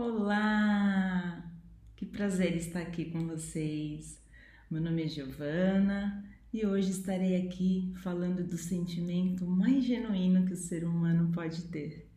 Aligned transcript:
Olá! 0.00 1.44
Que 1.96 2.06
prazer 2.06 2.54
estar 2.54 2.82
aqui 2.82 3.06
com 3.06 3.26
vocês. 3.26 4.22
Meu 4.70 4.80
nome 4.80 5.02
é 5.02 5.08
Giovana 5.08 6.24
e 6.52 6.64
hoje 6.64 6.92
estarei 6.92 7.34
aqui 7.44 7.92
falando 8.00 8.44
do 8.44 8.56
sentimento 8.56 9.44
mais 9.44 9.82
genuíno 9.82 10.46
que 10.46 10.52
o 10.52 10.56
ser 10.56 10.84
humano 10.84 11.32
pode 11.32 11.62
ter, 11.62 12.08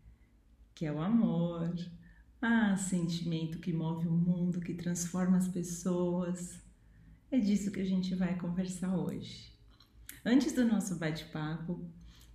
que 0.75 0.85
é 0.85 0.93
o 0.93 1.01
amor. 1.01 1.73
Ah, 2.39 2.77
sentimento 2.77 3.57
que 3.57 3.73
move 3.73 4.07
o 4.07 4.11
mundo, 4.11 4.61
que 4.61 4.75
transforma 4.75 5.37
as 5.37 5.47
pessoas. 5.47 6.61
É 7.31 7.39
disso 7.39 7.71
que 7.71 7.79
a 7.79 7.85
gente 7.85 8.13
vai 8.13 8.37
conversar 8.37 8.95
hoje. 8.95 9.51
Antes 10.23 10.53
do 10.53 10.63
nosso 10.65 10.99
bate-papo, 10.99 11.83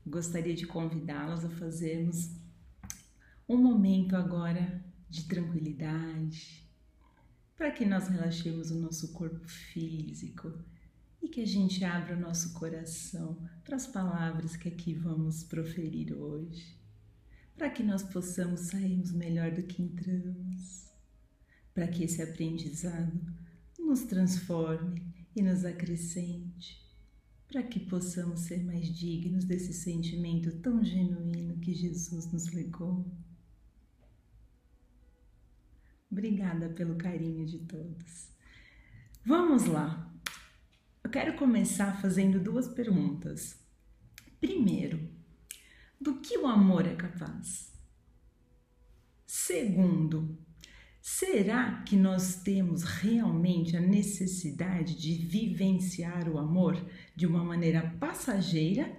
gostaria 0.04 0.56
de 0.56 0.66
convidá-los 0.66 1.44
a 1.44 1.50
fazermos 1.50 2.34
um 3.48 3.56
momento 3.56 4.16
agora 4.16 4.84
de 5.08 5.24
tranquilidade, 5.24 6.66
para 7.56 7.70
que 7.70 7.84
nós 7.84 8.08
relaxemos 8.08 8.70
o 8.70 8.78
nosso 8.78 9.12
corpo 9.12 9.48
físico 9.48 10.52
e 11.22 11.28
que 11.28 11.40
a 11.40 11.46
gente 11.46 11.84
abra 11.84 12.16
o 12.16 12.20
nosso 12.20 12.52
coração 12.52 13.36
para 13.64 13.76
as 13.76 13.86
palavras 13.86 14.56
que 14.56 14.68
aqui 14.68 14.94
vamos 14.94 15.42
proferir 15.42 16.12
hoje, 16.12 16.76
para 17.56 17.70
que 17.70 17.82
nós 17.82 18.02
possamos 18.02 18.60
sairmos 18.60 19.10
melhor 19.10 19.50
do 19.50 19.62
que 19.62 19.82
entramos, 19.82 20.86
para 21.74 21.88
que 21.88 22.04
esse 22.04 22.22
aprendizado 22.22 23.18
nos 23.78 24.02
transforme 24.02 25.02
e 25.34 25.42
nos 25.42 25.64
acrescente, 25.64 26.84
para 27.48 27.62
que 27.62 27.80
possamos 27.80 28.40
ser 28.40 28.62
mais 28.64 28.86
dignos 28.88 29.44
desse 29.44 29.72
sentimento 29.72 30.50
tão 30.58 30.84
genuíno 30.84 31.58
que 31.58 31.72
Jesus 31.72 32.30
nos 32.30 32.48
legou. 32.48 33.06
Obrigada 36.10 36.68
pelo 36.70 36.96
carinho 36.96 37.44
de 37.44 37.58
todos. 37.60 38.30
Vamos 39.24 39.64
lá. 39.64 40.12
Eu 41.02 41.10
quero 41.10 41.36
começar 41.36 42.00
fazendo 42.00 42.40
duas 42.40 42.68
perguntas. 42.68 43.58
Primeiro, 44.40 45.08
do 46.00 46.20
que 46.20 46.38
o 46.38 46.46
amor 46.46 46.86
é 46.86 46.94
capaz? 46.94 47.72
Segundo, 49.26 50.38
será 51.00 51.82
que 51.82 51.96
nós 51.96 52.42
temos 52.42 52.82
realmente 52.82 53.76
a 53.76 53.80
necessidade 53.80 54.96
de 54.96 55.14
vivenciar 55.14 56.28
o 56.28 56.38
amor 56.38 56.76
de 57.14 57.26
uma 57.26 57.42
maneira 57.42 57.96
passageira 57.98 58.96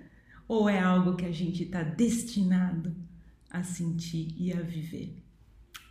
ou 0.48 0.70
é 0.70 0.80
algo 0.80 1.16
que 1.16 1.26
a 1.26 1.32
gente 1.32 1.64
está 1.64 1.84
destinado 1.84 2.96
a 3.50 3.64
sentir 3.64 4.34
e 4.38 4.52
a 4.52 4.62
viver? 4.62 5.27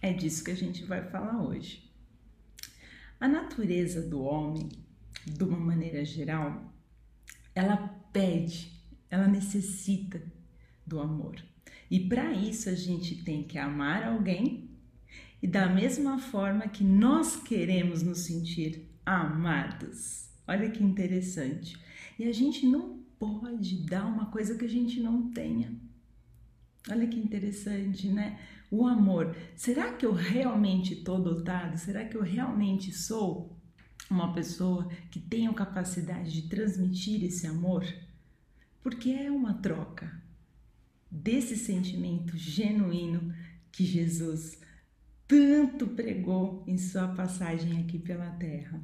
É 0.00 0.12
disso 0.12 0.44
que 0.44 0.50
a 0.50 0.56
gente 0.56 0.84
vai 0.84 1.02
falar 1.08 1.42
hoje. 1.42 1.90
A 3.18 3.26
natureza 3.26 4.02
do 4.02 4.22
homem, 4.22 4.68
de 5.26 5.42
uma 5.42 5.58
maneira 5.58 6.04
geral, 6.04 6.72
ela 7.54 7.76
pede, 8.12 8.72
ela 9.10 9.26
necessita 9.26 10.22
do 10.86 11.00
amor. 11.00 11.42
E 11.90 12.00
para 12.00 12.32
isso 12.32 12.68
a 12.68 12.74
gente 12.74 13.22
tem 13.24 13.42
que 13.42 13.58
amar 13.58 14.04
alguém 14.04 14.70
e 15.42 15.46
da 15.46 15.68
mesma 15.68 16.18
forma 16.18 16.68
que 16.68 16.82
nós 16.82 17.36
queremos 17.36 18.02
nos 18.02 18.20
sentir 18.20 18.88
amados. 19.04 20.28
Olha 20.46 20.70
que 20.70 20.82
interessante. 20.82 21.78
E 22.18 22.24
a 22.24 22.32
gente 22.32 22.66
não 22.66 23.00
pode 23.18 23.86
dar 23.86 24.06
uma 24.06 24.26
coisa 24.26 24.56
que 24.56 24.64
a 24.64 24.68
gente 24.68 25.00
não 25.00 25.30
tenha. 25.30 25.74
Olha 26.90 27.06
que 27.06 27.18
interessante, 27.18 28.08
né? 28.08 28.38
O 28.70 28.86
amor. 28.86 29.36
Será 29.56 29.92
que 29.92 30.06
eu 30.06 30.12
realmente 30.12 30.94
estou 30.94 31.20
dotado? 31.20 31.76
Será 31.76 32.04
que 32.04 32.16
eu 32.16 32.22
realmente 32.22 32.92
sou 32.92 33.56
uma 34.10 34.32
pessoa 34.32 34.88
que 35.10 35.18
tenho 35.18 35.52
capacidade 35.52 36.32
de 36.32 36.48
transmitir 36.48 37.24
esse 37.24 37.46
amor? 37.46 37.84
Porque 38.82 39.10
é 39.10 39.30
uma 39.30 39.54
troca 39.54 40.22
desse 41.10 41.56
sentimento 41.56 42.36
genuíno 42.36 43.34
que 43.72 43.84
Jesus 43.84 44.60
tanto 45.26 45.88
pregou 45.88 46.62
em 46.68 46.78
sua 46.78 47.08
passagem 47.08 47.80
aqui 47.80 47.98
pela 47.98 48.30
terra. 48.30 48.80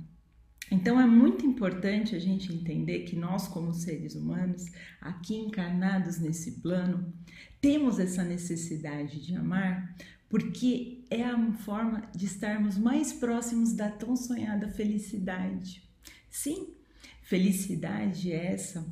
Então 0.73 0.99
é 0.99 1.05
muito 1.05 1.45
importante 1.45 2.17
a 2.17 2.19
gente 2.19 2.51
entender 2.51 3.01
que 3.01 3.15
nós, 3.15 3.47
como 3.47 3.75
seres 3.75 4.15
humanos, 4.15 4.65
aqui 5.03 5.37
encarnados 5.37 6.19
nesse 6.19 6.53
plano, 6.63 7.13
temos 7.61 7.99
essa 7.99 8.25
necessidade 8.25 9.21
de 9.21 9.37
amar 9.37 9.95
porque 10.31 11.05
é 11.11 11.25
a 11.25 11.53
forma 11.59 12.09
de 12.17 12.25
estarmos 12.25 12.79
mais 12.79 13.13
próximos 13.13 13.75
da 13.75 13.91
tão 13.91 14.17
sonhada 14.17 14.67
felicidade. 14.67 15.83
Sim, 16.31 16.69
felicidade 17.21 18.33
é 18.33 18.47
essa 18.47 18.83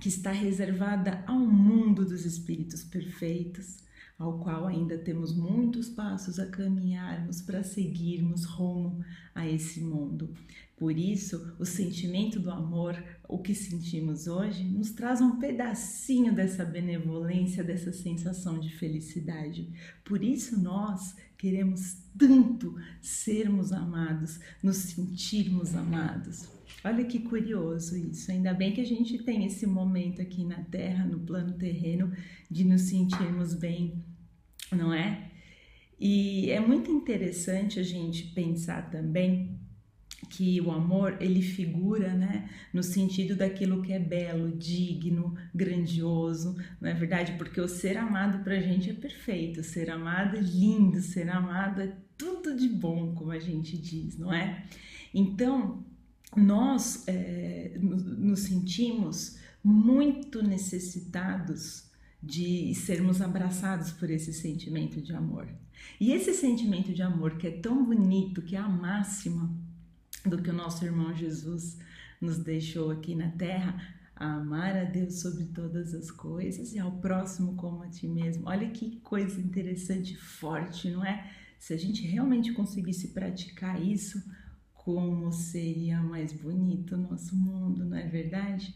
que 0.00 0.08
está 0.08 0.32
reservada 0.32 1.22
ao 1.24 1.38
mundo 1.38 2.04
dos 2.04 2.24
espíritos 2.24 2.82
perfeitos, 2.82 3.76
ao 4.18 4.40
qual 4.40 4.66
ainda 4.66 4.98
temos 4.98 5.32
muitos 5.32 5.88
passos 5.88 6.40
a 6.40 6.46
caminharmos 6.46 7.40
para 7.40 7.62
seguirmos 7.62 8.44
rumo 8.44 9.04
a 9.32 9.48
esse 9.48 9.80
mundo. 9.80 10.34
Por 10.82 10.98
isso, 10.98 11.54
o 11.60 11.64
sentimento 11.64 12.40
do 12.40 12.50
amor, 12.50 13.00
o 13.28 13.38
que 13.38 13.54
sentimos 13.54 14.26
hoje, 14.26 14.64
nos 14.64 14.90
traz 14.90 15.20
um 15.20 15.38
pedacinho 15.38 16.34
dessa 16.34 16.64
benevolência, 16.64 17.62
dessa 17.62 17.92
sensação 17.92 18.58
de 18.58 18.68
felicidade. 18.76 19.72
Por 20.04 20.24
isso, 20.24 20.60
nós 20.60 21.14
queremos 21.38 21.98
tanto 22.18 22.74
sermos 23.00 23.70
amados, 23.70 24.40
nos 24.60 24.78
sentirmos 24.78 25.72
amados. 25.76 26.48
Olha 26.82 27.04
que 27.04 27.20
curioso 27.20 27.96
isso. 27.96 28.32
Ainda 28.32 28.52
bem 28.52 28.72
que 28.72 28.80
a 28.80 28.84
gente 28.84 29.22
tem 29.22 29.46
esse 29.46 29.68
momento 29.68 30.20
aqui 30.20 30.44
na 30.44 30.64
Terra, 30.64 31.06
no 31.06 31.20
plano 31.20 31.52
terreno, 31.52 32.10
de 32.50 32.64
nos 32.64 32.80
sentirmos 32.82 33.54
bem 33.54 34.04
não 34.72 34.92
é? 34.92 35.30
E 36.00 36.50
é 36.50 36.58
muito 36.58 36.90
interessante 36.90 37.78
a 37.78 37.84
gente 37.84 38.26
pensar 38.34 38.90
também 38.90 39.51
que 40.32 40.58
o 40.62 40.70
amor 40.70 41.18
ele 41.20 41.42
figura, 41.42 42.14
né, 42.14 42.48
no 42.72 42.82
sentido 42.82 43.36
daquilo 43.36 43.82
que 43.82 43.92
é 43.92 43.98
belo, 43.98 44.56
digno, 44.56 45.34
grandioso, 45.54 46.56
não 46.80 46.88
é 46.88 46.94
verdade? 46.94 47.32
Porque 47.36 47.60
o 47.60 47.68
ser 47.68 47.98
amado 47.98 48.42
para 48.42 48.56
a 48.56 48.60
gente 48.60 48.88
é 48.88 48.94
perfeito, 48.94 49.62
ser 49.62 49.90
amado 49.90 50.38
é 50.38 50.40
lindo, 50.40 51.02
ser 51.02 51.28
amado 51.28 51.82
é 51.82 51.92
tudo 52.16 52.56
de 52.56 52.66
bom, 52.66 53.14
como 53.14 53.30
a 53.30 53.38
gente 53.38 53.76
diz, 53.76 54.16
não 54.16 54.32
é? 54.32 54.64
Então 55.12 55.84
nós 56.34 57.04
é, 57.06 57.76
nos 57.78 58.40
sentimos 58.40 59.36
muito 59.62 60.42
necessitados 60.42 61.90
de 62.22 62.74
sermos 62.74 63.20
abraçados 63.20 63.92
por 63.92 64.08
esse 64.08 64.32
sentimento 64.32 64.98
de 65.02 65.12
amor. 65.12 65.46
E 66.00 66.12
esse 66.12 66.32
sentimento 66.32 66.94
de 66.94 67.02
amor 67.02 67.36
que 67.36 67.48
é 67.48 67.50
tão 67.50 67.84
bonito, 67.84 68.40
que 68.40 68.56
é 68.56 68.58
a 68.58 68.68
máxima 68.68 69.54
do 70.24 70.40
que 70.40 70.50
o 70.50 70.54
nosso 70.54 70.84
irmão 70.84 71.14
Jesus 71.14 71.78
nos 72.20 72.38
deixou 72.38 72.90
aqui 72.90 73.14
na 73.14 73.30
terra, 73.30 73.76
a 74.14 74.34
amar 74.34 74.76
a 74.76 74.84
Deus 74.84 75.20
sobre 75.20 75.46
todas 75.46 75.94
as 75.94 76.10
coisas 76.10 76.72
e 76.72 76.78
ao 76.78 76.92
próximo 76.92 77.54
como 77.54 77.82
a 77.82 77.88
ti 77.88 78.06
mesmo. 78.06 78.44
Olha 78.46 78.70
que 78.70 79.00
coisa 79.00 79.40
interessante, 79.40 80.16
forte, 80.16 80.90
não 80.90 81.04
é? 81.04 81.30
Se 81.58 81.72
a 81.72 81.76
gente 81.76 82.06
realmente 82.06 82.52
conseguisse 82.52 83.08
praticar 83.08 83.82
isso, 83.82 84.22
como 84.72 85.32
seria 85.32 86.00
mais 86.00 86.32
bonito 86.32 86.94
o 86.94 86.98
nosso 86.98 87.36
mundo, 87.36 87.84
não 87.84 87.96
é 87.96 88.06
verdade? 88.06 88.74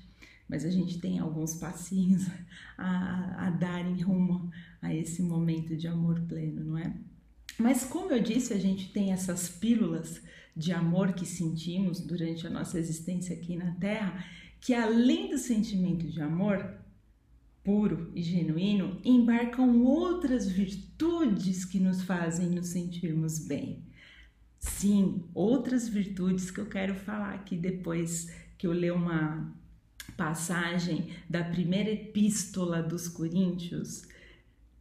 mas 0.49 0.65
a 0.65 0.71
gente 0.71 0.99
tem 0.99 1.19
alguns 1.19 1.55
passinhos 1.55 2.27
a, 2.79 3.47
a 3.47 3.51
dar 3.51 3.85
em 3.85 4.01
rumo 4.01 4.51
a 4.81 4.95
esse 4.95 5.23
momento 5.23 5.77
de 5.77 5.89
amor 5.89 6.21
pleno, 6.23 6.65
não 6.65 6.79
é? 6.79 6.95
Mas 7.59 7.85
como 7.85 8.13
eu 8.13 8.23
disse, 8.23 8.53
a 8.53 8.59
gente 8.59 8.93
tem 8.93 9.13
essas 9.13 9.49
pílulas 9.49 10.21
de 10.57 10.73
amor 10.73 11.13
que 11.13 11.27
sentimos 11.27 12.01
durante 12.01 12.47
a 12.47 12.51
nossa 12.51 12.79
existência 12.79 13.37
aqui 13.37 13.57
na 13.57 13.73
Terra, 13.73 14.25
que 14.61 14.73
além 14.73 15.29
do 15.29 15.37
sentimento 15.37 16.09
de 16.09 16.21
amor 16.21 16.79
puro 17.63 18.11
e 18.15 18.23
genuíno, 18.23 19.01
embarcam 19.05 19.83
outras 19.83 20.49
virtudes 20.49 21.65
que 21.65 21.81
nos 21.81 22.03
fazem 22.03 22.49
nos 22.49 22.69
sentirmos 22.69 23.41
bem. 23.41 23.85
Sim, 24.59 25.25
outras 25.35 25.89
virtudes 25.89 26.51
que 26.51 26.61
eu 26.61 26.67
quero 26.67 26.95
falar 26.95 27.35
aqui 27.35 27.57
depois 27.57 28.33
que 28.57 28.67
eu 28.67 28.73
ler 28.73 28.93
uma 28.93 29.53
passagem 30.17 31.11
da 31.29 31.45
primeira 31.45 31.91
epístola 31.91 32.83
dos 32.83 33.09
Coríntios, 33.09 34.07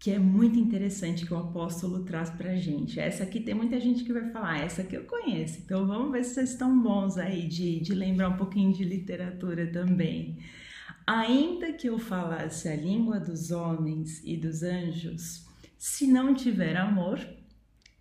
que 0.05 0.11
é 0.11 0.19
muito 0.19 0.59
interessante 0.59 1.25
que 1.25 1.33
o 1.33 1.37
apóstolo 1.37 2.03
traz 2.03 2.29
para 2.29 2.55
gente. 2.57 2.99
Essa 2.99 3.23
aqui 3.23 3.39
tem 3.39 3.55
muita 3.55 3.79
gente 3.79 4.03
que 4.03 4.13
vai 4.13 4.29
falar, 4.29 4.59
essa 4.59 4.83
aqui 4.83 4.95
eu 4.95 5.03
conheço, 5.05 5.61
então 5.65 5.87
vamos 5.87 6.11
ver 6.11 6.23
se 6.23 6.35
vocês 6.35 6.51
estão 6.51 6.79
bons 6.79 7.17
aí 7.17 7.47
de, 7.47 7.79
de 7.79 7.91
lembrar 7.95 8.29
um 8.29 8.37
pouquinho 8.37 8.71
de 8.71 8.83
literatura 8.83 9.65
também. 9.65 10.37
Ainda 11.07 11.73
que 11.73 11.89
eu 11.89 11.97
falasse 11.97 12.69
a 12.69 12.75
língua 12.75 13.19
dos 13.19 13.49
homens 13.49 14.21
e 14.23 14.37
dos 14.37 14.61
anjos, 14.61 15.43
se 15.75 16.05
não 16.05 16.35
tiver 16.35 16.77
amor, 16.77 17.19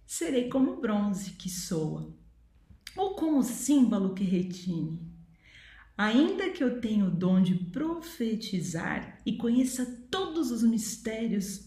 serei 0.06 0.50
como 0.50 0.82
bronze 0.82 1.30
que 1.30 1.48
soa, 1.48 2.14
ou 2.94 3.14
como 3.14 3.42
símbolo 3.42 4.12
que 4.12 4.24
retine. 4.24 5.00
Ainda 5.96 6.50
que 6.50 6.62
eu 6.62 6.82
tenha 6.82 7.06
o 7.06 7.10
dom 7.10 7.40
de 7.40 7.54
profetizar 7.54 9.22
e 9.24 9.38
conheça 9.38 10.04
todos 10.10 10.50
os 10.50 10.62
mistérios, 10.62 11.63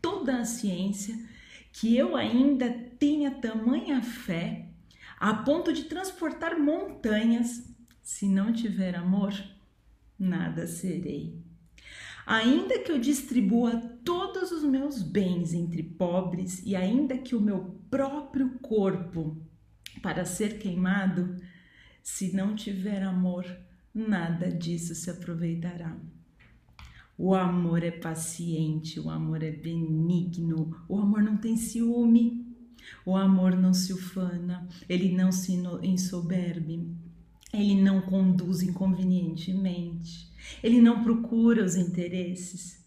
toda 0.00 0.38
a 0.38 0.44
ciência, 0.44 1.18
que 1.72 1.96
eu 1.96 2.16
ainda 2.16 2.70
tenha 2.98 3.30
tamanha 3.30 4.02
fé 4.02 4.66
a 5.18 5.34
ponto 5.34 5.72
de 5.72 5.84
transportar 5.84 6.58
montanhas, 6.58 7.68
se 8.02 8.26
não 8.26 8.52
tiver 8.52 8.96
amor, 8.96 9.32
nada 10.18 10.66
serei. 10.66 11.38
Ainda 12.26 12.78
que 12.78 12.90
eu 12.90 12.98
distribua 12.98 13.76
todos 14.04 14.50
os 14.50 14.62
meus 14.62 15.02
bens 15.02 15.52
entre 15.52 15.82
pobres 15.82 16.62
e 16.64 16.74
ainda 16.74 17.18
que 17.18 17.34
o 17.34 17.40
meu 17.40 17.78
próprio 17.90 18.58
corpo 18.60 19.36
para 20.02 20.24
ser 20.24 20.58
queimado, 20.58 21.36
se 22.02 22.34
não 22.34 22.54
tiver 22.54 23.02
amor, 23.02 23.44
nada 23.92 24.50
disso 24.50 24.94
se 24.94 25.10
aproveitará. 25.10 25.96
O 27.22 27.34
amor 27.34 27.82
é 27.82 27.90
paciente, 27.90 28.98
o 28.98 29.10
amor 29.10 29.42
é 29.42 29.50
benigno, 29.50 30.74
o 30.88 30.98
amor 30.98 31.22
não 31.22 31.36
tem 31.36 31.54
ciúme, 31.54 32.46
o 33.04 33.14
amor 33.14 33.54
não 33.54 33.74
se 33.74 33.92
ufana, 33.92 34.66
ele 34.88 35.12
não 35.14 35.30
se 35.30 35.52
ensoberbe, 35.82 36.96
ele 37.52 37.74
não 37.82 38.00
conduz 38.00 38.62
inconvenientemente, 38.62 40.32
ele 40.62 40.80
não 40.80 41.04
procura 41.04 41.62
os 41.62 41.76
interesses. 41.76 42.82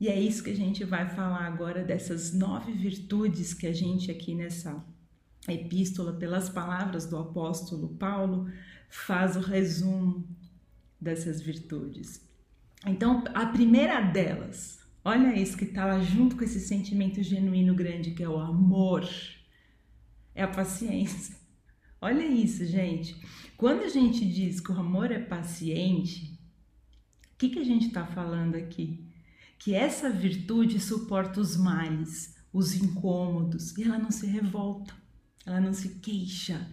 E 0.00 0.06
é 0.06 0.20
isso 0.20 0.44
que 0.44 0.50
a 0.50 0.56
gente 0.56 0.84
vai 0.84 1.10
falar 1.10 1.44
agora 1.44 1.82
dessas 1.82 2.32
nove 2.32 2.70
virtudes 2.70 3.52
que 3.52 3.66
a 3.66 3.72
gente 3.72 4.08
aqui 4.08 4.36
nessa 4.36 4.86
epístola, 5.48 6.12
pelas 6.12 6.48
palavras 6.48 7.06
do 7.06 7.16
apóstolo 7.18 7.88
Paulo, 7.88 8.48
faz 8.88 9.34
o 9.34 9.40
resumo 9.40 10.28
dessas 11.00 11.42
virtudes. 11.42 12.30
Então, 12.86 13.22
a 13.32 13.46
primeira 13.46 14.00
delas, 14.00 14.80
olha 15.04 15.38
isso 15.38 15.56
que 15.56 15.64
está 15.64 15.84
lá 15.84 16.00
junto 16.00 16.36
com 16.36 16.42
esse 16.42 16.60
sentimento 16.60 17.22
genuíno 17.22 17.74
grande 17.74 18.10
que 18.10 18.22
é 18.22 18.28
o 18.28 18.38
amor, 18.38 19.08
é 20.34 20.42
a 20.42 20.48
paciência. 20.48 21.36
Olha 22.00 22.26
isso, 22.26 22.66
gente. 22.66 23.14
Quando 23.56 23.84
a 23.84 23.88
gente 23.88 24.28
diz 24.28 24.58
que 24.58 24.72
o 24.72 24.76
amor 24.76 25.12
é 25.12 25.20
paciente, 25.20 26.36
o 27.32 27.38
que, 27.38 27.50
que 27.50 27.60
a 27.60 27.64
gente 27.64 27.86
está 27.86 28.04
falando 28.04 28.56
aqui? 28.56 29.08
Que 29.56 29.72
essa 29.72 30.10
virtude 30.10 30.80
suporta 30.80 31.40
os 31.40 31.56
males, 31.56 32.34
os 32.52 32.74
incômodos, 32.74 33.78
e 33.78 33.84
ela 33.84 33.98
não 33.98 34.10
se 34.10 34.26
revolta, 34.26 34.92
ela 35.46 35.60
não 35.60 35.72
se 35.72 36.00
queixa, 36.00 36.68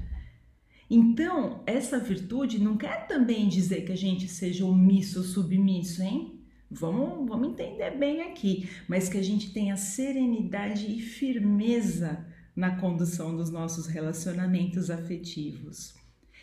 então, 0.90 1.62
essa 1.68 2.00
virtude 2.00 2.58
não 2.58 2.76
quer 2.76 3.06
também 3.06 3.48
dizer 3.48 3.86
que 3.86 3.92
a 3.92 3.98
gente 3.98 4.28
seja 4.28 4.66
omisso 4.66 5.20
ou 5.20 5.26
submisso, 5.26 6.02
hein? 6.02 6.42
Vamos, 6.72 7.28
vamos 7.28 7.50
entender 7.50 7.92
bem 7.92 8.24
aqui, 8.24 8.68
mas 8.88 9.08
que 9.08 9.18
a 9.18 9.22
gente 9.22 9.52
tenha 9.54 9.78
serenidade 9.78 10.92
e 10.92 11.00
firmeza 11.00 12.26
na 12.56 12.76
condução 12.78 13.36
dos 13.36 13.52
nossos 13.52 13.86
relacionamentos 13.86 14.90
afetivos. 14.90 15.94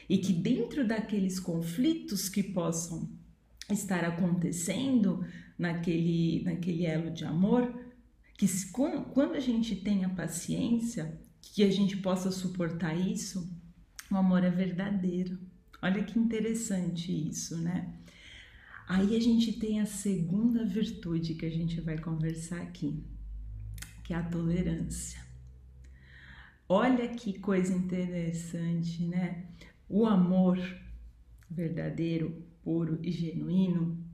E 0.08 0.18
que 0.18 0.32
dentro 0.32 0.86
daqueles 0.86 1.40
conflitos 1.40 2.28
que 2.28 2.42
possam 2.42 3.08
estar 3.70 4.04
acontecendo 4.04 5.24
naquele, 5.58 6.44
naquele 6.44 6.86
elo 6.86 7.10
de 7.10 7.24
amor, 7.24 7.74
que 8.38 8.46
quando 9.12 9.34
a 9.34 9.40
gente 9.40 9.74
tenha 9.74 10.08
paciência, 10.08 11.20
que 11.42 11.64
a 11.64 11.70
gente 11.70 11.96
possa 11.96 12.30
suportar 12.30 12.94
isso 12.94 13.48
o 14.10 14.16
amor 14.16 14.44
é 14.44 14.50
verdadeiro. 14.50 15.38
Olha 15.82 16.02
que 16.02 16.18
interessante 16.18 17.12
isso, 17.28 17.56
né? 17.58 17.94
Aí 18.88 19.16
a 19.16 19.20
gente 19.20 19.52
tem 19.52 19.80
a 19.80 19.86
segunda 19.86 20.64
virtude 20.64 21.34
que 21.34 21.44
a 21.44 21.50
gente 21.50 21.80
vai 21.80 21.98
conversar 21.98 22.60
aqui, 22.62 23.02
que 24.04 24.14
é 24.14 24.16
a 24.16 24.22
tolerância. 24.22 25.20
Olha 26.68 27.08
que 27.08 27.38
coisa 27.38 27.74
interessante, 27.74 29.02
né? 29.04 29.44
O 29.88 30.06
amor 30.06 30.58
verdadeiro, 31.50 32.44
puro 32.62 32.98
e 33.02 33.10
genuíno, 33.10 34.04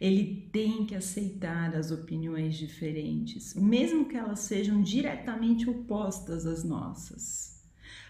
ele 0.00 0.48
tem 0.52 0.86
que 0.86 0.94
aceitar 0.94 1.74
as 1.74 1.90
opiniões 1.90 2.56
diferentes, 2.56 3.54
mesmo 3.54 4.08
que 4.08 4.16
elas 4.16 4.40
sejam 4.40 4.80
diretamente 4.80 5.68
opostas 5.68 6.46
às 6.46 6.62
nossas. 6.62 7.57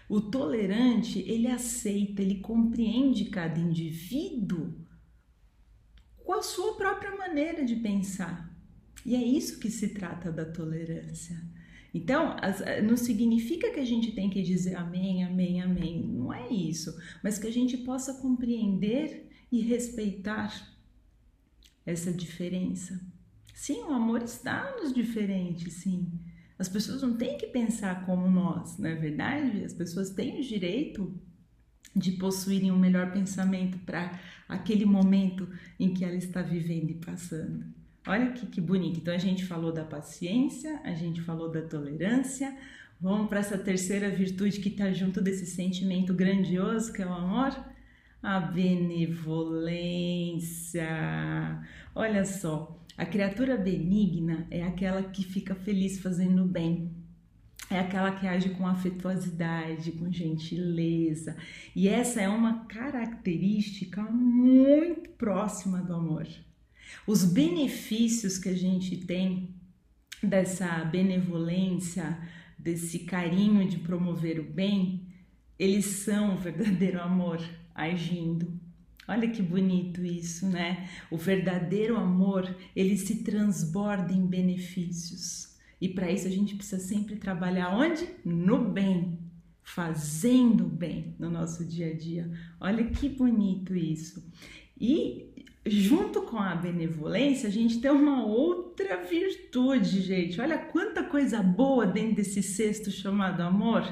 O 0.09 0.19
tolerante, 0.19 1.19
ele 1.19 1.47
aceita, 1.47 2.23
ele 2.23 2.39
compreende 2.39 3.25
cada 3.25 3.59
indivíduo 3.59 4.73
com 6.25 6.33
a 6.33 6.41
sua 6.41 6.75
própria 6.75 7.15
maneira 7.15 7.63
de 7.63 7.75
pensar. 7.75 8.51
E 9.05 9.15
é 9.15 9.23
isso 9.23 9.59
que 9.59 9.69
se 9.69 9.89
trata 9.89 10.31
da 10.31 10.45
tolerância. 10.45 11.39
Então, 11.93 12.35
não 12.83 12.97
significa 12.97 13.71
que 13.71 13.79
a 13.79 13.85
gente 13.85 14.11
tem 14.11 14.29
que 14.29 14.41
dizer 14.41 14.75
amém, 14.75 15.23
amém, 15.23 15.61
amém. 15.61 16.03
Não 16.03 16.33
é 16.33 16.51
isso. 16.51 16.95
Mas 17.23 17.37
que 17.37 17.47
a 17.47 17.51
gente 17.51 17.77
possa 17.77 18.15
compreender 18.15 19.29
e 19.51 19.61
respeitar 19.61 20.75
essa 21.85 22.11
diferença. 22.11 22.99
Sim, 23.53 23.81
o 23.83 23.93
amor 23.93 24.21
está 24.21 24.75
nos 24.79 24.93
diferentes, 24.93 25.73
sim. 25.73 26.11
As 26.59 26.67
pessoas 26.67 27.01
não 27.01 27.15
têm 27.15 27.37
que 27.37 27.47
pensar 27.47 28.05
como 28.05 28.29
nós, 28.29 28.77
não 28.77 28.89
é 28.89 28.95
verdade? 28.95 29.63
As 29.63 29.73
pessoas 29.73 30.09
têm 30.09 30.41
o 30.41 30.43
direito 30.43 31.17
de 31.95 32.11
possuírem 32.11 32.69
um 32.69 32.77
melhor 32.77 33.13
pensamento 33.13 33.79
para 33.79 34.19
aquele 34.47 34.85
momento 34.85 35.47
em 35.79 35.91
que 35.93 36.03
ela 36.03 36.15
está 36.15 36.41
vivendo 36.41 36.91
e 36.91 36.95
passando. 36.95 37.65
Olha 38.05 38.31
que, 38.31 38.45
que 38.45 38.59
bonito. 38.59 38.99
Então 38.99 39.13
a 39.13 39.17
gente 39.17 39.45
falou 39.45 39.71
da 39.71 39.85
paciência, 39.85 40.81
a 40.83 40.93
gente 40.93 41.21
falou 41.21 41.49
da 41.49 41.61
tolerância. 41.61 42.53
Vamos 42.99 43.29
para 43.29 43.39
essa 43.39 43.57
terceira 43.57 44.09
virtude 44.09 44.59
que 44.59 44.67
está 44.69 44.91
junto 44.91 45.21
desse 45.21 45.45
sentimento 45.45 46.13
grandioso 46.13 46.91
que 46.91 47.01
é 47.01 47.05
o 47.05 47.13
amor? 47.13 47.55
A 48.21 48.37
benevolência. 48.39 50.89
Olha 51.95 52.25
só, 52.25 52.78
a 52.99 53.05
criatura 53.05 53.55
benigna 53.55 54.45
é 54.51 54.61
aquela 54.61 55.01
que 55.01 55.23
fica 55.23 55.55
feliz 55.55 56.01
fazendo 56.01 56.43
bem. 56.43 56.91
É 57.71 57.79
aquela 57.79 58.11
que 58.11 58.27
age 58.27 58.49
com 58.49 58.67
afetuosidade, 58.67 59.93
com 59.93 60.11
gentileza. 60.11 61.37
E 61.73 61.87
essa 61.87 62.19
é 62.19 62.27
uma 62.27 62.65
característica 62.65 64.03
muito 64.03 65.11
próxima 65.11 65.81
do 65.81 65.93
amor. 65.93 66.27
Os 67.07 67.23
benefícios 67.23 68.37
que 68.37 68.49
a 68.49 68.55
gente 68.55 68.97
tem 68.97 69.55
dessa 70.21 70.67
benevolência, 70.83 72.19
desse 72.57 72.99
carinho 72.99 73.65
de 73.65 73.77
promover 73.77 74.41
o 74.41 74.43
bem, 74.43 75.07
eles 75.57 75.85
são 75.85 76.35
o 76.35 76.37
verdadeiro 76.37 77.01
amor 77.01 77.39
agindo. 77.73 78.58
Olha 79.09 79.27
que 79.27 79.41
bonito 79.41 80.05
isso, 80.05 80.47
né? 80.47 80.87
O 81.09 81.17
verdadeiro 81.17 81.97
amor, 81.97 82.55
ele 82.75 82.95
se 82.95 83.23
transborda 83.23 84.13
em 84.13 84.23
benefícios. 84.23 85.57
E 85.81 85.89
para 85.89 86.11
isso 86.11 86.27
a 86.27 86.29
gente 86.29 86.55
precisa 86.55 86.79
sempre 86.79 87.15
trabalhar 87.15 87.75
onde? 87.75 88.07
No 88.23 88.69
bem, 88.69 89.17
fazendo 89.63 90.65
bem 90.65 91.15
no 91.17 91.27
nosso 91.27 91.65
dia 91.65 91.91
a 91.91 91.97
dia. 91.97 92.29
Olha 92.61 92.83
que 92.83 93.09
bonito 93.09 93.75
isso. 93.75 94.31
E 94.79 95.33
junto 95.65 96.21
com 96.21 96.37
a 96.37 96.53
benevolência, 96.53 97.49
a 97.49 97.51
gente 97.51 97.81
tem 97.81 97.89
uma 97.89 98.23
outra 98.23 99.03
virtude, 99.05 100.01
gente. 100.01 100.39
Olha 100.39 100.59
quanta 100.59 101.03
coisa 101.03 101.41
boa 101.41 101.87
dentro 101.87 102.17
desse 102.17 102.43
cesto 102.43 102.91
chamado 102.91 103.41
amor 103.41 103.83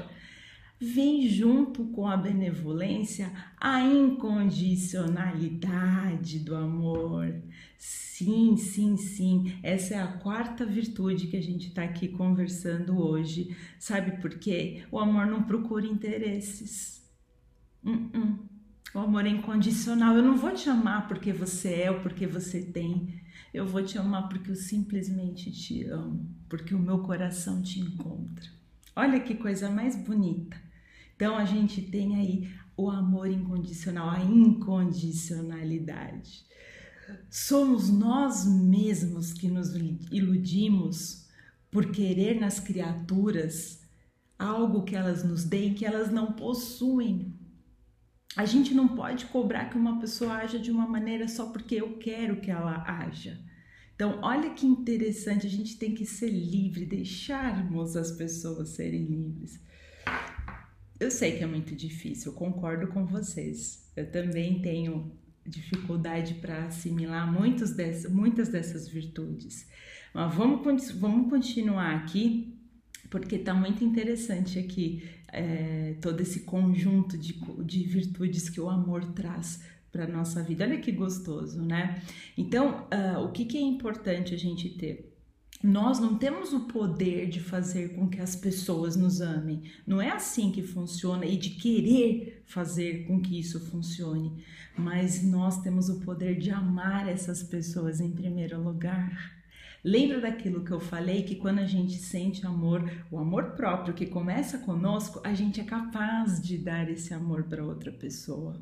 vem 0.80 1.28
junto 1.28 1.84
com 1.86 2.06
a 2.06 2.16
benevolência 2.16 3.32
a 3.60 3.82
incondicionalidade 3.82 6.38
do 6.38 6.54
amor. 6.54 7.34
Sim, 7.76 8.56
sim, 8.56 8.96
sim. 8.96 9.58
Essa 9.62 9.94
é 9.94 10.02
a 10.02 10.06
quarta 10.06 10.64
virtude 10.64 11.26
que 11.26 11.36
a 11.36 11.42
gente 11.42 11.68
está 11.68 11.84
aqui 11.84 12.08
conversando 12.08 12.98
hoje. 12.98 13.54
Sabe 13.78 14.12
por 14.20 14.38
quê? 14.38 14.84
O 14.90 14.98
amor 14.98 15.26
não 15.26 15.42
procura 15.42 15.86
interesses. 15.86 17.06
Uh 17.84 17.90
-uh. 17.90 18.38
O 18.94 19.00
amor 19.00 19.26
é 19.26 19.28
incondicional. 19.28 20.16
Eu 20.16 20.22
não 20.22 20.36
vou 20.36 20.52
te 20.52 20.68
amar 20.68 21.06
porque 21.06 21.32
você 21.32 21.82
é 21.82 21.90
ou 21.90 22.00
porque 22.00 22.26
você 22.26 22.62
tem. 22.62 23.20
Eu 23.52 23.66
vou 23.66 23.82
te 23.82 23.98
amar 23.98 24.28
porque 24.28 24.50
eu 24.50 24.56
simplesmente 24.56 25.52
te 25.52 25.84
amo, 25.84 26.28
porque 26.48 26.74
o 26.74 26.78
meu 26.78 27.00
coração 27.00 27.62
te 27.62 27.80
encontra. 27.80 28.46
Olha 28.96 29.20
que 29.20 29.34
coisa 29.34 29.70
mais 29.70 29.94
bonita. 29.94 30.56
Então 31.18 31.36
a 31.36 31.44
gente 31.44 31.82
tem 31.82 32.14
aí 32.14 32.48
o 32.76 32.88
amor 32.88 33.28
incondicional, 33.28 34.10
a 34.10 34.22
incondicionalidade. 34.22 36.46
Somos 37.28 37.90
nós 37.90 38.46
mesmos 38.46 39.32
que 39.32 39.48
nos 39.48 39.74
iludimos 40.12 41.26
por 41.72 41.90
querer 41.90 42.38
nas 42.38 42.60
criaturas 42.60 43.82
algo 44.38 44.84
que 44.84 44.94
elas 44.94 45.24
nos 45.24 45.42
deem 45.42 45.74
que 45.74 45.84
elas 45.84 46.12
não 46.12 46.34
possuem. 46.34 47.34
A 48.36 48.44
gente 48.44 48.72
não 48.72 48.86
pode 48.86 49.26
cobrar 49.26 49.70
que 49.70 49.76
uma 49.76 49.98
pessoa 49.98 50.34
haja 50.34 50.56
de 50.56 50.70
uma 50.70 50.86
maneira 50.86 51.26
só 51.26 51.46
porque 51.46 51.74
eu 51.74 51.98
quero 51.98 52.40
que 52.40 52.52
ela 52.52 52.84
haja. 52.86 53.44
Então, 53.92 54.20
olha 54.22 54.50
que 54.50 54.64
interessante, 54.64 55.48
a 55.48 55.50
gente 55.50 55.76
tem 55.78 55.96
que 55.96 56.06
ser 56.06 56.30
livre, 56.30 56.86
deixarmos 56.86 57.96
as 57.96 58.12
pessoas 58.12 58.68
serem 58.68 59.02
livres. 59.02 59.58
Eu 61.00 61.10
sei 61.10 61.36
que 61.36 61.44
é 61.44 61.46
muito 61.46 61.74
difícil, 61.76 62.32
concordo 62.32 62.88
com 62.88 63.06
vocês. 63.06 63.88
Eu 63.96 64.10
também 64.10 64.60
tenho 64.60 65.12
dificuldade 65.46 66.34
para 66.34 66.66
assimilar 66.66 67.32
muitos 67.32 67.70
dessas, 67.70 68.12
muitas 68.12 68.48
dessas 68.48 68.88
virtudes. 68.88 69.66
Mas 70.12 70.34
vamos, 70.34 70.90
vamos 70.92 71.30
continuar 71.30 71.94
aqui, 71.94 72.58
porque 73.08 73.36
está 73.36 73.54
muito 73.54 73.84
interessante 73.84 74.58
aqui 74.58 75.08
é, 75.28 75.94
todo 76.00 76.20
esse 76.20 76.40
conjunto 76.40 77.16
de, 77.16 77.34
de 77.64 77.84
virtudes 77.84 78.48
que 78.48 78.60
o 78.60 78.68
amor 78.68 79.04
traz 79.12 79.62
para 79.92 80.06
nossa 80.06 80.42
vida. 80.42 80.64
Olha 80.64 80.78
que 80.78 80.92
gostoso, 80.92 81.62
né? 81.62 82.02
Então, 82.36 82.86
uh, 82.92 83.20
o 83.24 83.32
que, 83.32 83.44
que 83.44 83.56
é 83.56 83.60
importante 83.60 84.34
a 84.34 84.38
gente 84.38 84.68
ter? 84.70 85.17
Nós 85.62 85.98
não 85.98 86.16
temos 86.16 86.52
o 86.52 86.66
poder 86.66 87.28
de 87.28 87.40
fazer 87.40 87.94
com 87.96 88.08
que 88.08 88.20
as 88.20 88.36
pessoas 88.36 88.94
nos 88.94 89.20
amem. 89.20 89.62
Não 89.84 90.00
é 90.00 90.10
assim 90.10 90.52
que 90.52 90.62
funciona 90.62 91.26
e 91.26 91.36
de 91.36 91.50
querer 91.50 92.44
fazer 92.46 93.06
com 93.06 93.20
que 93.20 93.40
isso 93.40 93.58
funcione. 93.68 94.44
Mas 94.76 95.22
nós 95.24 95.60
temos 95.60 95.88
o 95.88 95.98
poder 95.98 96.38
de 96.38 96.52
amar 96.52 97.08
essas 97.08 97.42
pessoas 97.42 98.00
em 98.00 98.12
primeiro 98.12 98.62
lugar. 98.62 99.36
Lembra 99.82 100.20
daquilo 100.20 100.64
que 100.64 100.70
eu 100.70 100.78
falei 100.78 101.22
que 101.22 101.34
quando 101.34 101.58
a 101.58 101.66
gente 101.66 101.94
sente 101.94 102.46
amor, 102.46 102.88
o 103.10 103.18
amor 103.18 103.52
próprio 103.52 103.94
que 103.94 104.06
começa 104.06 104.58
conosco, 104.58 105.20
a 105.24 105.34
gente 105.34 105.60
é 105.60 105.64
capaz 105.64 106.40
de 106.40 106.56
dar 106.56 106.88
esse 106.88 107.12
amor 107.12 107.44
para 107.44 107.64
outra 107.64 107.90
pessoa. 107.90 108.60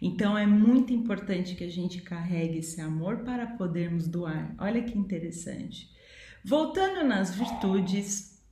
Então 0.00 0.36
é 0.38 0.46
muito 0.46 0.92
importante 0.92 1.54
que 1.54 1.64
a 1.64 1.70
gente 1.70 2.00
carregue 2.00 2.58
esse 2.58 2.80
amor 2.80 3.18
para 3.18 3.46
podermos 3.46 4.06
doar. 4.06 4.54
Olha 4.58 4.82
que 4.82 4.96
interessante. 4.96 5.92
Voltando 6.44 7.06
nas 7.06 7.36
virtudes, 7.36 8.42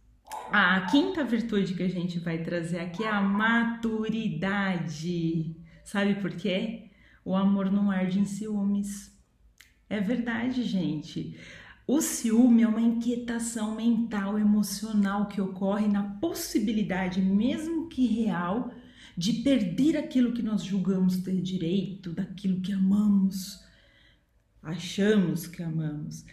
a 0.52 0.82
quinta 0.82 1.24
virtude 1.24 1.74
que 1.74 1.82
a 1.82 1.88
gente 1.88 2.20
vai 2.20 2.38
trazer 2.38 2.78
aqui 2.78 3.02
é 3.02 3.08
a 3.08 3.20
maturidade. 3.20 4.36
Sabe 5.84 6.14
por 6.14 6.30
quê? 6.30 6.90
O 7.24 7.34
amor 7.34 7.68
não 7.70 7.90
arde 7.90 8.20
em 8.20 8.24
ciúmes. 8.24 9.12
É 9.88 10.00
verdade, 10.00 10.62
gente. 10.62 11.36
O 11.84 12.00
ciúme 12.00 12.62
é 12.62 12.68
uma 12.68 12.80
inquietação 12.80 13.74
mental, 13.74 14.38
emocional 14.38 15.26
que 15.26 15.40
ocorre 15.40 15.88
na 15.88 16.04
possibilidade, 16.20 17.20
mesmo 17.20 17.88
que 17.88 18.06
real, 18.06 18.72
de 19.16 19.32
perder 19.42 19.96
aquilo 19.96 20.32
que 20.32 20.42
nós 20.42 20.62
julgamos 20.62 21.16
ter 21.16 21.40
direito, 21.42 22.12
daquilo 22.12 22.60
que 22.60 22.72
amamos, 22.72 23.64
achamos 24.62 25.48
que 25.48 25.60
amamos. 25.60 26.24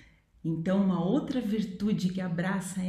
Então, 0.48 0.82
uma 0.82 1.04
outra 1.04 1.42
virtude 1.42 2.08
que 2.08 2.22
abraça 2.22 2.80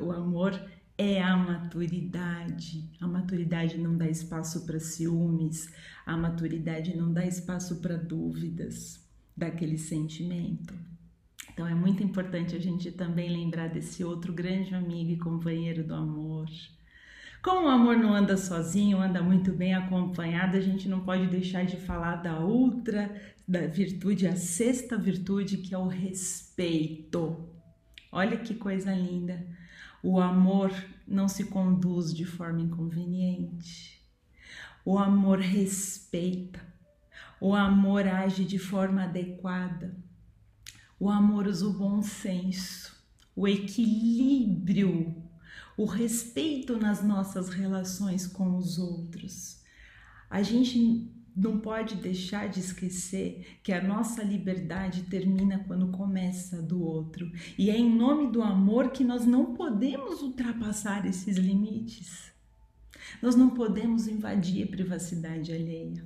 o 0.00 0.12
amor 0.12 0.52
é 0.96 1.20
a 1.20 1.36
maturidade. 1.36 2.88
A 3.00 3.06
maturidade 3.06 3.76
não 3.76 3.96
dá 3.96 4.08
espaço 4.08 4.64
para 4.64 4.78
ciúmes, 4.78 5.72
a 6.06 6.16
maturidade 6.16 6.96
não 6.96 7.12
dá 7.12 7.26
espaço 7.26 7.80
para 7.80 7.96
dúvidas 7.96 9.04
daquele 9.36 9.76
sentimento. 9.76 10.72
Então 11.52 11.66
é 11.66 11.74
muito 11.74 12.00
importante 12.04 12.54
a 12.54 12.60
gente 12.60 12.92
também 12.92 13.28
lembrar 13.28 13.68
desse 13.68 14.04
outro 14.04 14.32
grande 14.32 14.72
amigo 14.72 15.10
e 15.10 15.18
companheiro 15.18 15.82
do 15.82 15.94
amor. 15.94 16.46
Como 17.42 17.66
o 17.66 17.70
amor 17.70 17.96
não 17.96 18.14
anda 18.14 18.36
sozinho, 18.36 19.00
anda 19.00 19.20
muito 19.20 19.52
bem 19.52 19.74
acompanhado, 19.74 20.56
a 20.56 20.60
gente 20.60 20.88
não 20.88 21.00
pode 21.00 21.26
deixar 21.26 21.64
de 21.64 21.76
falar 21.76 22.16
da 22.16 22.38
outra 22.38 23.12
da 23.48 23.66
virtude, 23.66 24.26
a 24.26 24.36
sexta 24.36 24.98
virtude, 24.98 25.56
que 25.56 25.74
é 25.74 25.78
o 25.78 25.88
respeito. 25.88 27.48
Olha 28.12 28.36
que 28.36 28.54
coisa 28.54 28.94
linda. 28.94 29.46
O 30.02 30.20
amor 30.20 30.70
não 31.06 31.26
se 31.26 31.44
conduz 31.44 32.14
de 32.14 32.26
forma 32.26 32.60
inconveniente. 32.60 34.00
O 34.84 34.98
amor 34.98 35.38
respeita. 35.38 36.60
O 37.40 37.54
amor 37.54 38.06
age 38.06 38.44
de 38.44 38.58
forma 38.58 39.04
adequada 39.04 39.96
o 41.00 41.08
amor 41.08 41.46
usa 41.46 41.64
o 41.64 41.72
bom 41.72 42.02
senso, 42.02 42.96
o 43.36 43.46
equilíbrio, 43.46 45.14
o 45.76 45.84
respeito 45.84 46.76
nas 46.76 47.04
nossas 47.04 47.50
relações 47.50 48.26
com 48.26 48.56
os 48.56 48.78
outros. 48.78 49.62
A 50.28 50.42
gente 50.42 51.08
não 51.38 51.58
pode 51.58 51.96
deixar 51.96 52.48
de 52.48 52.60
esquecer 52.60 53.58
que 53.62 53.72
a 53.72 53.82
nossa 53.82 54.22
liberdade 54.22 55.02
termina 55.04 55.64
quando 55.66 55.88
começa 55.88 56.60
do 56.60 56.82
outro. 56.82 57.30
E 57.56 57.70
é 57.70 57.76
em 57.76 57.94
nome 57.94 58.30
do 58.30 58.42
amor 58.42 58.90
que 58.90 59.04
nós 59.04 59.24
não 59.24 59.54
podemos 59.54 60.22
ultrapassar 60.22 61.06
esses 61.06 61.36
limites. 61.36 62.32
Nós 63.22 63.34
não 63.36 63.50
podemos 63.50 64.06
invadir 64.06 64.64
a 64.64 64.70
privacidade 64.70 65.52
alheia. 65.52 66.04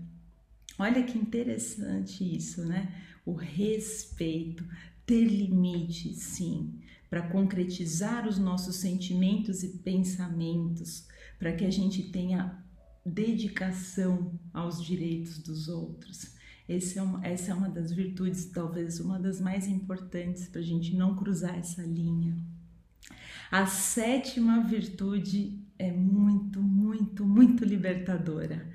Olha 0.79 1.03
que 1.03 1.19
interessante 1.19 2.25
isso, 2.37 2.65
né? 2.65 2.93
o 3.25 3.33
respeito, 3.33 4.65
ter 5.07 5.25
limites, 5.25 6.19
sim, 6.19 6.81
para 7.09 7.29
concretizar 7.29 8.27
os 8.27 8.39
nossos 8.39 8.77
sentimentos 8.77 9.63
e 9.63 9.79
pensamentos, 9.79 11.07
para 11.39 11.53
que 11.53 11.65
a 11.65 11.71
gente 11.71 12.11
tenha 12.11 12.65
dedicação 13.05 14.39
aos 14.53 14.85
direitos 14.85 15.39
dos 15.39 15.69
outros. 15.69 16.35
É 16.69 17.03
uma, 17.03 17.27
essa 17.27 17.51
é 17.51 17.55
uma 17.55 17.69
das 17.69 17.93
virtudes, 17.93 18.47
talvez 18.47 18.99
uma 19.01 19.19
das 19.19 19.41
mais 19.41 19.67
importantes 19.67 20.49
para 20.49 20.61
a 20.61 20.65
gente 20.65 20.95
não 20.95 21.17
cruzar 21.17 21.59
essa 21.59 21.83
linha. 21.83 22.37
A 23.51 23.67
sétima 23.67 24.63
virtude 24.63 25.61
é 25.79 25.93
muito, 25.93 26.63
muito, 26.63 27.27
muito 27.27 27.65
libertadora 27.65 28.73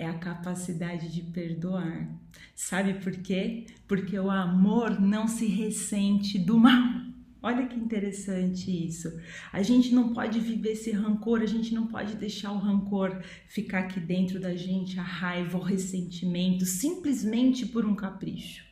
é 0.00 0.06
a 0.06 0.14
capacidade 0.14 1.12
de 1.12 1.20
perdoar. 1.20 2.08
Sabe 2.54 2.94
por 2.94 3.12
quê? 3.12 3.66
Porque 3.86 4.18
o 4.18 4.30
amor 4.30 4.98
não 4.98 5.28
se 5.28 5.46
ressente 5.46 6.38
do 6.38 6.58
mal. 6.58 6.99
Olha 7.42 7.66
que 7.66 7.78
interessante 7.78 8.70
isso. 8.70 9.18
A 9.52 9.62
gente 9.62 9.94
não 9.94 10.12
pode 10.12 10.38
viver 10.38 10.72
esse 10.72 10.90
rancor, 10.90 11.40
a 11.40 11.46
gente 11.46 11.74
não 11.74 11.86
pode 11.86 12.16
deixar 12.16 12.52
o 12.52 12.58
rancor 12.58 13.22
ficar 13.48 13.80
aqui 13.80 13.98
dentro 13.98 14.38
da 14.38 14.54
gente, 14.54 15.00
a 15.00 15.02
raiva, 15.02 15.56
o 15.56 15.62
ressentimento, 15.62 16.66
simplesmente 16.66 17.64
por 17.64 17.86
um 17.86 17.94
capricho. 17.94 18.68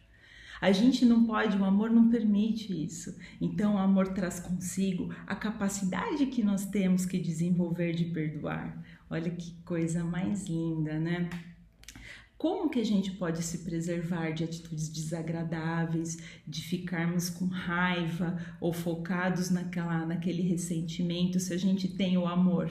A 0.60 0.72
gente 0.72 1.04
não 1.04 1.24
pode, 1.24 1.56
o 1.56 1.64
amor 1.64 1.90
não 1.90 2.10
permite 2.10 2.72
isso. 2.84 3.16
Então, 3.40 3.76
o 3.76 3.78
amor 3.78 4.08
traz 4.08 4.40
consigo 4.40 5.14
a 5.26 5.34
capacidade 5.34 6.26
que 6.26 6.42
nós 6.42 6.66
temos 6.66 7.06
que 7.06 7.18
desenvolver 7.18 7.92
de 7.92 8.06
perdoar. 8.06 8.76
Olha 9.08 9.30
que 9.30 9.52
coisa 9.64 10.04
mais 10.04 10.46
linda, 10.46 10.98
né? 10.98 11.30
Como 12.38 12.70
que 12.70 12.78
a 12.78 12.84
gente 12.84 13.10
pode 13.10 13.42
se 13.42 13.58
preservar 13.58 14.30
de 14.30 14.44
atitudes 14.44 14.88
desagradáveis, 14.88 16.18
de 16.46 16.62
ficarmos 16.62 17.28
com 17.28 17.46
raiva 17.46 18.38
ou 18.60 18.72
focados 18.72 19.50
naquela, 19.50 20.06
naquele 20.06 20.42
ressentimento 20.42 21.40
se 21.40 21.52
a 21.52 21.56
gente 21.56 21.88
tem 21.88 22.16
o 22.16 22.28
amor? 22.28 22.70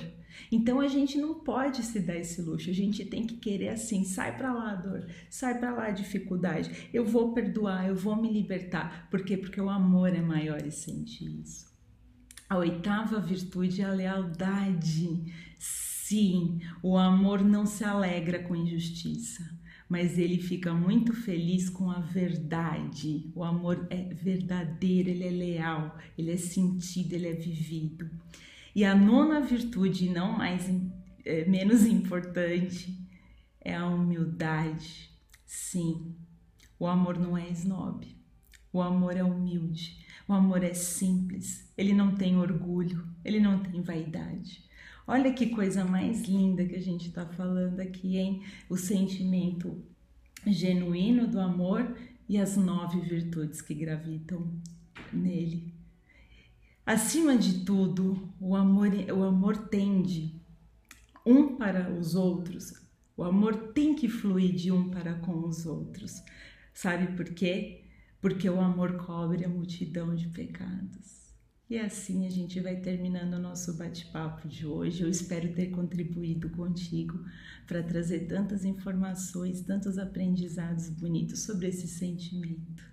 Então 0.50 0.80
a 0.80 0.88
gente 0.88 1.18
não 1.18 1.34
pode 1.36 1.84
se 1.84 2.00
dar 2.00 2.16
esse 2.16 2.42
luxo, 2.42 2.70
a 2.70 2.74
gente 2.74 3.04
tem 3.04 3.26
que 3.26 3.36
querer 3.36 3.70
assim, 3.70 4.06
sai 4.06 4.38
para 4.38 4.54
lá 4.54 4.76
dor, 4.76 5.06
sai 5.30 5.60
para 5.60 5.74
lá 5.74 5.90
dificuldade, 5.90 6.90
eu 6.94 7.06
vou 7.06 7.34
perdoar, 7.34 7.90
eu 7.90 7.96
vou 7.96 8.16
me 8.16 8.32
libertar. 8.32 9.10
Por 9.10 9.26
quê? 9.26 9.36
Porque 9.36 9.60
o 9.60 9.70
amor 9.70 10.16
é 10.16 10.22
maior 10.22 10.66
e 10.66 10.72
sente 10.72 11.26
isso. 11.42 11.68
A 12.50 12.58
oitava 12.58 13.20
virtude 13.20 13.82
é 13.82 13.86
a 13.86 13.92
lealdade. 13.92 15.26
Sim, 15.60 16.62
o 16.82 16.98
amor 16.98 17.44
não 17.44 17.66
se 17.66 17.84
alegra 17.84 18.40
com 18.40 18.56
injustiça, 18.56 19.57
mas 19.90 20.18
ele 20.18 20.38
fica 20.38 20.74
muito 20.74 21.14
feliz 21.14 21.70
com 21.70 21.90
a 21.90 22.00
verdade. 22.00 23.32
O 23.34 23.44
amor 23.44 23.88
é 23.90 24.14
verdadeiro, 24.14 25.10
ele 25.10 25.24
é 25.24 25.32
leal, 25.32 25.98
ele 26.18 26.32
é 26.32 26.38
sentido, 26.38 27.14
ele 27.14 27.28
é 27.28 27.34
vivido. 27.34 28.10
E 28.76 28.84
a 28.84 28.94
nona 28.94 29.40
virtude, 29.40 30.10
não 30.10 30.38
mais 30.38 30.70
é, 31.26 31.46
menos 31.46 31.86
importante, 31.86 32.98
é 33.62 33.76
a 33.76 33.88
humildade. 33.88 35.10
Sim, 35.46 36.16
o 36.78 36.86
amor 36.86 37.18
não 37.18 37.38
é 37.38 37.50
snob. 37.50 38.06
O 38.72 38.82
amor 38.82 39.16
é 39.16 39.24
humilde. 39.24 40.06
O 40.28 40.34
amor 40.34 40.64
é 40.64 40.74
simples. 40.74 41.72
Ele 41.78 41.94
não 41.94 42.14
tem 42.14 42.38
orgulho. 42.38 43.08
Ele 43.24 43.40
não 43.40 43.60
tem 43.60 43.82
vaidade. 43.82 44.67
Olha 45.08 45.32
que 45.34 45.48
coisa 45.48 45.86
mais 45.86 46.24
linda 46.28 46.66
que 46.66 46.76
a 46.76 46.82
gente 46.82 47.08
está 47.08 47.26
falando 47.26 47.80
aqui, 47.80 48.18
hein? 48.18 48.44
O 48.70 48.76
sentimento 48.76 49.82
genuíno 50.46 51.26
do 51.26 51.40
amor 51.40 51.96
e 52.28 52.38
as 52.38 52.58
nove 52.58 53.00
virtudes 53.00 53.62
que 53.62 53.74
gravitam 53.74 54.52
nele. 55.14 55.74
Acima 56.86 57.38
de 57.38 57.64
tudo, 57.64 58.34
o 58.38 58.54
amor, 58.54 58.90
o 59.16 59.24
amor 59.24 59.70
tende 59.70 60.42
um 61.26 61.56
para 61.56 61.90
os 61.90 62.14
outros. 62.14 62.74
O 63.16 63.24
amor 63.24 63.72
tem 63.72 63.96
que 63.96 64.10
fluir 64.10 64.54
de 64.56 64.74
um 64.74 64.90
para 64.90 65.16
com 65.16 65.48
os 65.48 65.66
outros. 65.66 66.22
Sabe 66.74 67.16
por 67.16 67.34
quê? 67.34 67.86
Porque 68.20 68.50
o 68.50 68.60
amor 68.60 68.98
cobre 68.98 69.46
a 69.46 69.50
multidão 69.50 70.14
de 70.14 70.28
pecados. 70.28 71.27
E 71.70 71.78
assim 71.78 72.26
a 72.26 72.30
gente 72.30 72.62
vai 72.62 72.78
terminando 72.78 73.34
o 73.34 73.42
nosso 73.42 73.78
bate-papo 73.78 74.48
de 74.48 74.66
hoje. 74.66 75.04
Eu 75.04 75.10
espero 75.10 75.54
ter 75.54 75.68
contribuído 75.68 76.50
contigo 76.52 77.26
para 77.66 77.84
trazer 77.84 78.22
tantas 78.22 78.64
informações, 78.64 79.62
tantos 79.62 79.98
aprendizados 79.98 80.90
bonitos 80.90 81.44
sobre 81.44 81.68
esse 81.68 81.86
sentimento. 81.86 82.86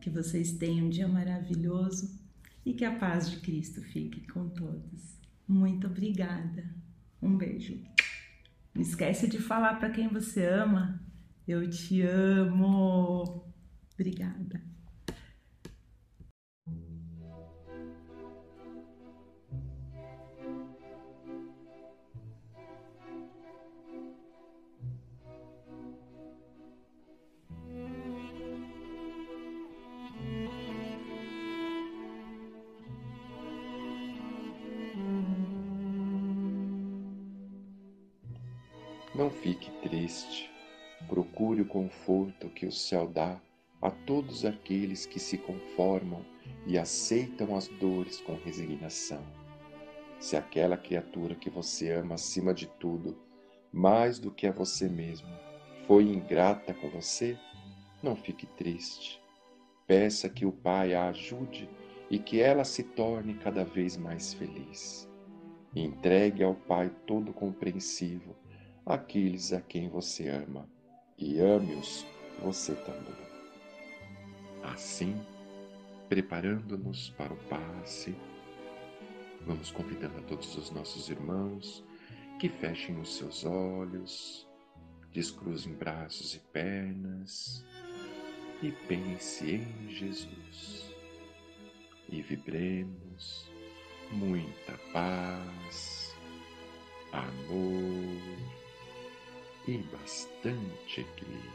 Que 0.00 0.10
vocês 0.10 0.52
tenham 0.52 0.86
um 0.86 0.90
dia 0.90 1.06
maravilhoso 1.06 2.20
e 2.66 2.74
que 2.74 2.84
a 2.84 2.98
paz 2.98 3.30
de 3.30 3.36
Cristo 3.36 3.80
fique 3.80 4.26
com 4.32 4.48
todos. 4.48 5.16
Muito 5.46 5.86
obrigada. 5.86 6.74
Um 7.20 7.36
beijo. 7.36 7.80
Não 8.74 8.82
esquece 8.82 9.28
de 9.28 9.38
falar 9.38 9.74
para 9.74 9.90
quem 9.90 10.08
você 10.08 10.44
ama. 10.44 11.00
Eu 11.46 11.70
te 11.70 12.02
amo. 12.02 13.44
Obrigada. 13.94 14.71
Não 39.14 39.28
fique 39.28 39.70
triste. 39.82 40.50
Procure 41.06 41.60
o 41.60 41.66
conforto 41.66 42.48
que 42.48 42.64
o 42.64 42.72
céu 42.72 43.06
dá 43.06 43.38
a 43.82 43.90
todos 43.90 44.46
aqueles 44.46 45.04
que 45.04 45.20
se 45.20 45.36
conformam 45.36 46.24
e 46.66 46.78
aceitam 46.78 47.54
as 47.54 47.68
dores 47.68 48.22
com 48.22 48.36
resignação. 48.36 49.22
Se 50.18 50.34
aquela 50.34 50.78
criatura 50.78 51.34
que 51.34 51.50
você 51.50 51.92
ama 51.92 52.14
acima 52.14 52.54
de 52.54 52.66
tudo, 52.66 53.18
mais 53.70 54.18
do 54.18 54.30
que 54.30 54.46
a 54.46 54.52
você 54.52 54.88
mesmo, 54.88 55.28
foi 55.86 56.04
ingrata 56.04 56.72
com 56.72 56.88
você, 56.88 57.36
não 58.02 58.16
fique 58.16 58.46
triste. 58.46 59.20
Peça 59.86 60.26
que 60.26 60.46
o 60.46 60.52
Pai 60.52 60.94
a 60.94 61.08
ajude 61.08 61.68
e 62.08 62.18
que 62.18 62.40
ela 62.40 62.64
se 62.64 62.82
torne 62.82 63.34
cada 63.34 63.62
vez 63.62 63.94
mais 63.94 64.32
feliz. 64.32 65.06
entregue 65.76 66.42
ao 66.42 66.54
Pai 66.54 66.90
todo 67.06 67.30
compreensivo 67.34 68.41
aqueles 68.84 69.52
a 69.52 69.60
quem 69.60 69.88
você 69.88 70.28
ama 70.28 70.68
e 71.16 71.38
ame-os 71.40 72.06
você 72.40 72.74
também. 72.74 73.22
Assim, 74.62 75.20
preparando-nos 76.08 77.10
para 77.10 77.32
o 77.32 77.36
passe, 77.48 78.14
vamos 79.46 79.70
convidando 79.70 80.18
a 80.18 80.22
todos 80.22 80.56
os 80.56 80.70
nossos 80.70 81.08
irmãos 81.08 81.84
que 82.38 82.48
fechem 82.48 82.98
os 83.00 83.16
seus 83.16 83.44
olhos, 83.44 84.48
descruzem 85.12 85.74
braços 85.74 86.34
e 86.34 86.38
pernas 86.38 87.64
e 88.62 88.72
pense 88.72 89.52
em 89.52 89.90
Jesus. 89.90 90.92
E 92.08 92.20
vibremos 92.20 93.50
muita 94.10 94.76
paz, 94.92 96.14
amor 97.12 98.61
e 99.66 99.78
bastante 99.78 101.00
equilíbrio. 101.00 101.52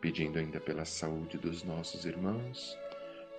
Pedindo 0.00 0.38
ainda 0.38 0.58
pela 0.58 0.84
saúde 0.84 1.38
dos 1.38 1.62
nossos 1.62 2.04
irmãos, 2.04 2.76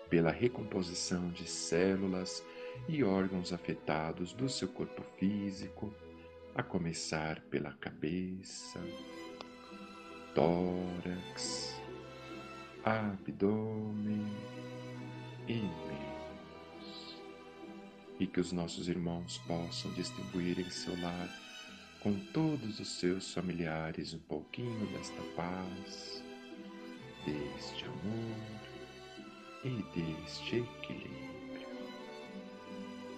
pela 0.10 0.32
recomposição 0.32 1.30
de 1.30 1.50
células 1.50 2.44
e 2.88 3.04
órgãos 3.04 3.52
afetados 3.52 4.34
do 4.34 4.48
seu 4.48 4.68
corpo 4.68 5.04
físico, 5.18 5.94
a 6.56 6.62
começar 6.62 7.42
pela 7.50 7.72
cabeça, 7.74 8.80
tórax, 10.36 11.82
abdômen 12.84 14.28
e 15.48 15.54
membros. 15.54 17.22
E 18.20 18.28
que 18.28 18.40
os 18.40 18.52
nossos 18.52 18.88
irmãos 18.88 19.40
possam 19.48 19.92
distribuir 19.94 20.60
em 20.60 20.70
seu 20.70 21.00
lar 21.02 21.41
com 22.02 22.18
todos 22.34 22.80
os 22.80 22.88
seus 23.00 23.32
familiares 23.32 24.14
um 24.14 24.20
pouquinho 24.20 24.88
desta 24.88 25.22
paz, 25.36 26.24
deste 27.24 27.86
amor 27.86 28.62
e 29.64 29.84
deste 29.94 30.56
equilíbrio. 30.58 31.68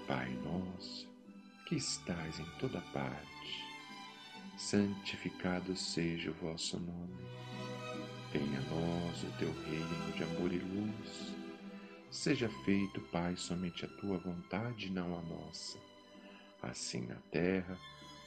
Pai 0.06 0.30
nosso, 0.43 1.08
que 1.65 1.76
estais 1.76 2.38
em 2.39 2.46
toda 2.60 2.82
parte, 2.91 3.65
santificado 4.58 5.78
seja 5.78 6.32
o 6.32 6.34
vosso 6.34 6.78
nome. 6.78 7.24
Venha 8.34 8.60
a 8.60 8.63
nós 8.63 9.24
o 9.24 9.32
teu 9.39 9.54
reino 9.63 10.12
de 10.12 10.24
amor 10.24 10.52
e 10.52 10.58
luz. 10.58 11.34
Seja 12.12 12.50
feito, 12.65 13.00
Pai, 13.13 13.38
somente 13.38 13.86
a 13.86 13.88
tua 13.88 14.17
vontade, 14.17 14.91
não 14.91 15.17
a 15.17 15.22
nossa. 15.22 15.80
Assim 16.62 17.08
na 17.08 17.15
terra, 17.32 17.78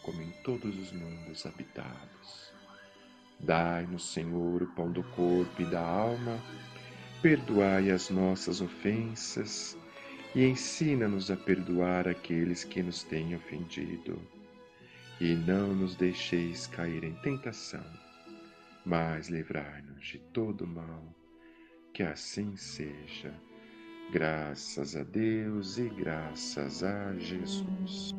como 0.07 0.23
em 0.23 0.31
todos 0.45 0.79
os 0.79 0.93
mundos 0.93 1.45
habitados. 1.45 2.55
Dai-nos, 3.41 4.13
Senhor, 4.13 4.63
o 4.63 4.67
pão 4.69 4.91
do 4.93 5.03
corpo 5.03 5.61
e 5.61 5.65
da 5.65 5.81
alma, 5.81 6.41
perdoai 7.21 7.91
as 7.91 8.09
nossas 8.09 8.61
ofensas 8.61 9.77
e 10.33 10.45
ensina-nos 10.45 11.29
a 11.29 11.37
perdoar 11.37 12.07
aqueles 12.07 12.63
que 12.63 12.83
nos 12.85 13.03
têm 13.03 13.35
ofendido. 13.35 14.17
E 15.21 15.35
não 15.35 15.75
nos 15.75 15.97
deixeis 15.97 16.69
cair 16.69 17.03
em 17.03 17.15
tentação, 17.17 17.85
mas 18.85 19.29
livrai-nos 19.29 20.07
de 20.07 20.19
todo 20.33 20.67
mal. 20.67 21.03
Que 21.93 22.05
assim 22.05 22.55
seja. 22.57 23.35
Graças 24.13 24.95
a 24.95 25.03
Deus 25.03 25.79
e 25.79 25.89
graças 25.89 26.85
a 26.85 27.13
Jesus. 27.17 28.15